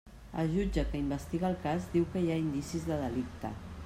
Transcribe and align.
El 0.43 0.47
jutge 0.53 0.85
que 0.93 1.01
investiga 1.01 1.51
el 1.53 1.59
cas 1.65 1.85
diu 1.91 2.07
que 2.15 2.23
hi 2.23 2.31
ha 2.31 2.39
indicis 2.47 2.89
de 2.89 2.99
delicte. 3.03 3.53